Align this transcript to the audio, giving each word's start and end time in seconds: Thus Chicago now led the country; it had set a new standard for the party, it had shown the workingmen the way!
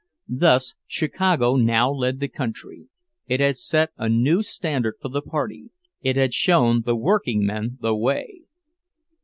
Thus 0.33 0.73
Chicago 0.87 1.57
now 1.57 1.91
led 1.91 2.19
the 2.21 2.27
country; 2.27 2.87
it 3.27 3.39
had 3.39 3.55
set 3.55 3.91
a 3.97 4.09
new 4.09 4.41
standard 4.41 4.95
for 4.99 5.09
the 5.09 5.21
party, 5.21 5.69
it 6.01 6.15
had 6.15 6.33
shown 6.33 6.81
the 6.81 6.95
workingmen 6.95 7.77
the 7.81 7.93
way! 7.95 8.45